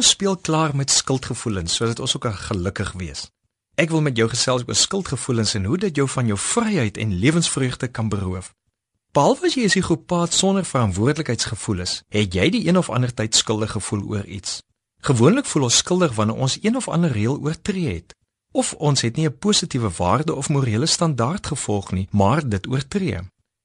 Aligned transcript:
ons 0.00 0.14
speel 0.16 0.36
klaar 0.36 0.72
met 0.76 0.90
skuldgevoelens 0.90 1.74
sodat 1.76 2.00
ons 2.00 2.14
ook 2.16 2.24
kan 2.24 2.36
gelukkig 2.36 2.92
wees. 2.96 3.26
Ek 3.76 3.90
wil 3.92 4.00
met 4.00 4.16
jou 4.16 4.28
gesels 4.32 4.64
oor 4.64 4.76
skuldgevoelens 4.76 5.54
en 5.58 5.66
hoe 5.68 5.76
dit 5.84 6.00
jou 6.00 6.06
van 6.08 6.30
jou 6.30 6.38
vryheid 6.40 6.96
en 6.96 7.18
lewensvreugde 7.24 7.88
kan 7.88 8.08
beroof. 8.08 8.54
Behalwe 9.12 9.46
as 9.46 9.54
jy 9.54 9.64
'n 9.64 9.72
psigopaat 9.72 10.32
sonder 10.32 10.64
verantwoordelikheidsgevoelens, 10.64 12.02
het 12.08 12.34
jy 12.34 12.50
die 12.50 12.66
een 12.68 12.78
of 12.78 12.90
ander 12.90 13.14
tyd 13.14 13.34
skuldig 13.34 13.70
gevoel 13.70 14.02
oor 14.08 14.24
iets. 14.24 14.62
Gewoonlik 15.02 15.46
voel 15.46 15.62
ons 15.62 15.76
skuldig 15.76 16.14
wanneer 16.14 16.36
ons 16.36 16.58
een 16.62 16.76
of 16.76 16.88
ander 16.88 17.12
reël 17.12 17.38
oortree 17.40 17.94
het 17.94 18.14
of 18.52 18.74
ons 18.78 19.00
het 19.00 19.16
nie 19.16 19.28
'n 19.28 19.38
positiewe 19.38 19.90
waarde 19.96 20.34
of 20.34 20.48
morele 20.48 20.86
standaard 20.86 21.46
gevolg 21.46 21.92
nie, 21.92 22.08
maar 22.10 22.48
dit 22.48 22.66
oortree. 22.66 23.18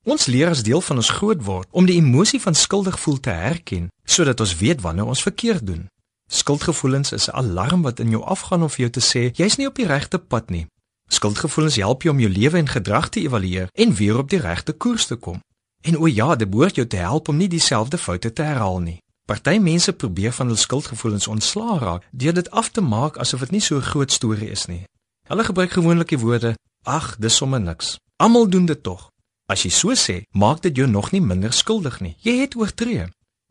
Ons 0.03 0.25
leer 0.25 0.49
as 0.49 0.63
deel 0.63 0.81
van 0.81 0.95
ons 0.95 1.09
grootword 1.09 1.67
om 1.71 1.85
die 1.85 1.95
emosie 1.95 2.41
van 2.41 2.55
skuldig 2.55 2.99
voel 2.99 3.19
te 3.19 3.29
herken 3.29 3.91
sodat 4.03 4.39
ons 4.39 4.55
weet 4.55 4.81
wanneer 4.81 5.05
ons 5.05 5.21
verkeerd 5.21 5.67
doen. 5.67 5.89
Skuldgevoelens 6.27 7.11
is 7.11 7.27
'n 7.27 7.35
alarm 7.35 7.81
wat 7.81 7.99
in 7.99 8.09
jou 8.09 8.23
afgaan 8.23 8.61
om 8.61 8.69
vir 8.69 8.79
jou 8.79 8.89
te 8.89 9.03
sê 9.11 9.35
jy's 9.35 9.55
nie 9.55 9.67
op 9.67 9.75
die 9.75 9.85
regte 9.85 10.19
pad 10.19 10.49
nie. 10.49 10.67
Skuldgevoelens 11.07 11.75
help 11.75 12.01
jou 12.01 12.15
om 12.15 12.21
jou 12.21 12.31
lewe 12.31 12.57
en 12.57 12.67
gedrag 12.67 13.09
te 13.09 13.19
evalueer 13.19 13.67
en 13.71 13.93
weer 13.93 14.17
op 14.17 14.29
die 14.29 14.39
regte 14.39 14.73
koers 14.73 15.05
te 15.05 15.15
kom. 15.15 15.39
En 15.81 15.97
o 15.97 16.07
ja, 16.07 16.35
dit 16.35 16.49
behoort 16.49 16.75
jou 16.75 16.87
te 16.87 16.95
help 16.95 17.27
om 17.27 17.37
nie 17.37 17.47
dieselfde 17.47 17.97
foute 17.97 18.33
te 18.33 18.41
herhaal 18.41 18.79
nie. 18.79 19.01
Party 19.25 19.57
mense 19.57 19.93
probeer 19.93 20.31
van 20.31 20.47
hul 20.47 20.55
skuldgevoelens 20.55 21.27
ontslaa 21.27 21.77
raak 21.77 22.03
deur 22.11 22.33
dit 22.33 22.51
af 22.51 22.69
te 22.69 22.81
maak 22.81 23.17
asof 23.17 23.39
dit 23.39 23.51
nie 23.51 23.61
so 23.61 23.75
'n 23.75 23.81
groot 23.81 24.11
storie 24.11 24.49
is 24.49 24.65
nie. 24.65 24.83
Hulle 25.27 25.43
gebruik 25.43 25.71
gewoonlik 25.71 26.07
die 26.07 26.19
woorde: 26.19 26.55
"Ag, 26.83 27.15
dis 27.19 27.35
sommer 27.35 27.61
niks. 27.61 27.97
Almal 28.15 28.49
doen 28.49 28.65
dit 28.65 28.83
tog." 28.83 29.09
As 29.45 29.63
jy 29.63 29.69
so 29.69 29.93
sê, 29.93 30.21
maak 30.31 30.61
dit 30.61 30.75
jou 30.75 30.87
nog 30.87 31.11
nie 31.11 31.21
minder 31.21 31.53
skuldig 31.53 31.99
nie. 31.99 32.15
Jy 32.19 32.39
het 32.39 32.55
oortree. 32.55 33.05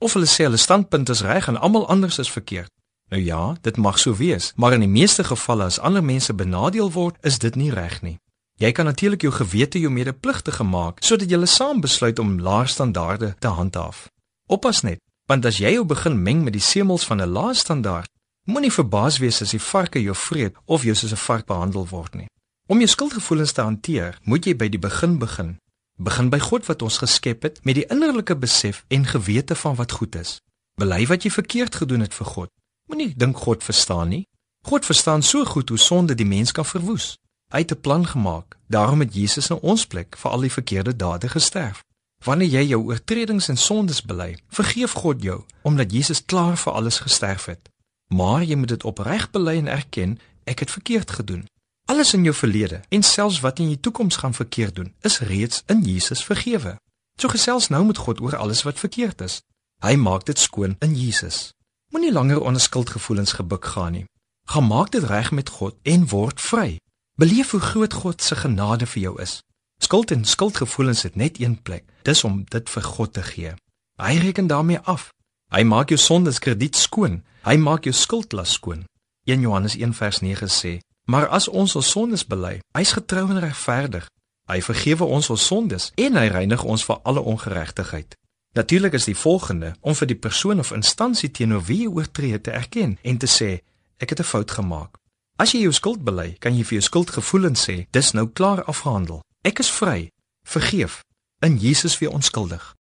Of 0.04 0.16
hulle 0.16 0.28
sê 0.28 0.44
hulle 0.44 0.60
standpunt 0.60 1.08
is 1.14 1.22
reg 1.24 1.48
en 1.48 1.56
almal 1.56 1.88
anders 1.88 2.18
is 2.20 2.32
verkeerd. 2.32 2.70
Nou 3.12 3.22
ja, 3.22 3.56
dit 3.64 3.76
mag 3.76 3.98
so 3.98 4.16
wees, 4.18 4.52
maar 4.56 4.76
in 4.76 4.84
die 4.84 4.90
meeste 5.00 5.24
gevalle 5.24 5.64
as 5.70 5.80
ander 5.80 6.04
mense 6.04 6.34
benadeel 6.34 6.90
word, 6.92 7.16
is 7.22 7.38
dit 7.38 7.56
nie 7.56 7.70
reg 7.72 8.02
nie. 8.02 8.18
Jy 8.60 8.70
kan 8.72 8.84
natuurlik 8.84 9.24
jou 9.24 9.32
gewete 9.32 9.80
jou 9.80 9.90
medepligtige 9.90 10.64
maak 10.64 11.00
sodat 11.00 11.30
julle 11.30 11.48
saam 11.48 11.80
besluit 11.80 12.18
om 12.18 12.36
laer 12.40 12.68
standaarde 12.68 13.34
te 13.38 13.48
handhaaf. 13.48 14.08
Oppas 14.46 14.82
net, 14.84 15.00
Want 15.24 15.46
as 15.48 15.56
jy 15.56 15.70
jou 15.72 15.86
begin 15.88 16.18
meng 16.20 16.42
met 16.44 16.52
die 16.52 16.60
semels 16.62 17.06
van 17.08 17.22
'n 17.22 17.32
lae 17.32 17.54
standaard, 17.54 18.10
moenie 18.44 18.72
verbaas 18.72 19.18
wees 19.18 19.40
as 19.40 19.50
die 19.56 19.60
varke 19.72 20.02
jou 20.02 20.14
vreet 20.14 20.56
of 20.66 20.84
jy 20.84 20.94
soos 20.94 21.12
'n 21.12 21.24
vark 21.26 21.46
behandel 21.46 21.88
word 21.88 22.14
nie. 22.14 22.28
Om 22.68 22.78
jou 22.78 22.88
skuldgevoelens 22.88 23.52
te 23.52 23.62
hanteer, 23.62 24.18
moet 24.24 24.44
jy 24.44 24.56
by 24.56 24.68
die 24.68 24.78
begin 24.78 25.18
begin. 25.18 25.58
Begin 25.96 26.28
by 26.28 26.40
God 26.42 26.66
wat 26.66 26.82
ons 26.82 26.98
geskep 26.98 27.42
het 27.42 27.60
met 27.62 27.76
die 27.78 27.86
innerlike 27.86 28.34
besef 28.36 28.84
en 28.88 29.06
gewete 29.06 29.54
van 29.54 29.74
wat 29.78 29.92
goed 29.92 30.16
is. 30.18 30.40
Bely 30.74 31.06
wat 31.06 31.22
jy 31.22 31.30
verkeerd 31.30 31.74
gedoen 31.74 32.02
het 32.02 32.14
vir 32.14 32.26
God. 32.26 32.50
Moenie 32.90 33.12
dink 33.16 33.38
God 33.38 33.62
verstaan 33.62 34.08
nie. 34.10 34.24
God 34.66 34.84
verstaan 34.84 35.22
so 35.22 35.44
goed 35.44 35.68
hoe 35.68 35.78
sonde 35.78 36.14
die 36.14 36.26
mens 36.26 36.52
kan 36.52 36.66
verwoes. 36.66 37.14
Hy 37.52 37.58
het 37.62 37.70
'n 37.70 37.80
plan 37.80 38.06
gemaak. 38.06 38.58
Daarom 38.66 39.00
het 39.00 39.14
Jesus 39.14 39.50
in 39.50 39.60
ons 39.60 39.86
plek 39.86 40.16
vir 40.16 40.30
al 40.30 40.40
die 40.40 40.52
verkeerde 40.52 40.96
dade 40.96 41.28
gesterf. 41.28 41.84
Wanneer 42.24 42.48
jy 42.48 42.62
jou 42.62 42.84
oortredings 42.84 43.48
en 43.48 43.56
sondes 43.56 44.02
bely, 44.02 44.38
vergeef 44.48 44.92
God 44.92 45.22
jou 45.22 45.44
omdat 45.62 45.92
Jesus 45.92 46.24
klaar 46.24 46.56
vir 46.56 46.72
alles 46.72 46.98
gesterf 46.98 47.44
het. 47.44 47.68
Maar 48.08 48.42
jy 48.42 48.56
moet 48.56 48.68
dit 48.68 48.84
opreg 48.84 49.30
bely 49.30 49.56
en 49.56 49.66
erken, 49.66 50.18
ek 50.44 50.58
het 50.58 50.70
verkeerd 50.70 51.10
gedoen. 51.10 51.46
Alles 51.86 52.14
in 52.14 52.22
jou 52.24 52.34
verlede 52.34 52.80
en 52.88 53.02
selfs 53.02 53.40
wat 53.40 53.58
in 53.58 53.68
jou 53.68 53.80
toekoms 53.80 54.16
gaan 54.16 54.34
verkeerd 54.34 54.74
doen, 54.74 54.94
is 55.00 55.18
reeds 55.18 55.62
in 55.66 55.82
Jesus 55.82 56.24
vergewe. 56.24 56.78
So 57.20 57.28
gesels 57.28 57.68
nou 57.68 57.84
met 57.84 57.98
God 57.98 58.20
oor 58.20 58.36
alles 58.36 58.62
wat 58.62 58.78
verkeerd 58.78 59.20
is. 59.20 59.42
Hy 59.84 59.94
maak 60.00 60.24
dit 60.24 60.38
skoon 60.38 60.76
in 60.80 60.94
Jesus. 60.96 61.52
Moenie 61.92 62.12
langer 62.12 62.40
onder 62.40 62.60
skuldgevoelens 62.60 63.32
gebuk 63.32 63.64
gaan 63.64 63.92
nie. 63.92 64.04
Gaan 64.48 64.66
maak 64.66 64.90
dit 64.90 65.04
reg 65.04 65.30
met 65.30 65.48
God 65.48 65.76
en 65.82 66.08
word 66.08 66.40
vry. 66.40 66.78
Beleef 67.20 67.50
hoe 67.50 67.60
groot 67.60 67.92
God 67.92 68.22
se 68.22 68.36
genade 68.36 68.86
vir 68.86 69.02
jou 69.02 69.20
is. 69.22 69.42
Skuld 69.78 70.10
en 70.10 70.24
skuldgevoelens 70.24 71.02
het 71.02 71.14
net 71.14 71.40
een 71.40 71.62
plek. 71.62 71.84
Dis 72.02 72.24
om 72.24 72.44
dit 72.48 72.70
vir 72.70 72.82
God 72.82 73.12
te 73.12 73.22
gee. 73.22 73.52
Hy 74.00 74.16
reken 74.24 74.46
daarmee 74.46 74.80
af. 74.80 75.12
Hy 75.52 75.62
maak 75.62 75.92
jou 75.92 76.00
sondes 76.00 76.40
krediet 76.40 76.76
skoon. 76.76 77.20
Hy 77.44 77.56
maak 77.60 77.84
jou 77.84 77.94
skuldlas 77.94 78.56
skoon. 78.56 78.86
1 79.28 79.40
Johannes 79.40 79.76
1 79.76 79.92
vers 79.94 80.20
9 80.20 80.48
sê: 80.48 80.78
"Maar 81.04 81.28
as 81.28 81.48
ons 81.48 81.76
ons 81.76 81.90
sondes 81.90 82.26
bely, 82.26 82.60
hy's 82.72 82.92
getrou 82.92 83.30
en 83.30 83.38
regverdig. 83.38 84.10
Hy 84.46 84.62
vergewe 84.62 85.04
ons 85.04 85.30
ons 85.30 85.46
sondes 85.46 85.92
en 85.94 86.16
hy 86.16 86.26
reinig 86.26 86.62
ons 86.62 86.84
van 86.84 87.00
alle 87.02 87.20
ongeregtigheid." 87.20 88.16
Natuurlik 88.54 88.92
is 88.92 89.04
die 89.04 89.16
volgende 89.16 89.74
om 89.80 89.94
vir 89.94 90.06
die 90.06 90.18
persoon 90.18 90.58
of 90.58 90.70
instansie 90.72 91.30
teenoor 91.30 91.64
wie 91.66 91.80
jy 91.82 91.88
oortree 91.90 92.40
te 92.40 92.50
erken 92.50 92.98
en 93.02 93.18
te 93.18 93.26
sê: 93.26 93.62
"Ek 93.98 94.10
het 94.10 94.20
'n 94.20 94.30
fout 94.32 94.50
gemaak." 94.50 94.96
As 95.36 95.52
jy 95.52 95.64
jou 95.66 95.72
skuld 95.72 96.04
bely, 96.04 96.36
kan 96.38 96.54
jy 96.56 96.62
vir 96.62 96.78
jou 96.78 96.84
skuldgevoelens 96.86 97.64
sê: 97.68 97.86
"Dis 97.90 98.12
nou 98.12 98.28
klaar 98.28 98.64
afgehandel." 98.64 99.22
Ek 99.42 99.58
is 99.58 99.70
vry. 99.70 100.10
Vergeef. 100.46 101.02
In 101.40 101.58
Jesus 101.58 101.98
weer 101.98 102.12
onskuldig. 102.12 102.72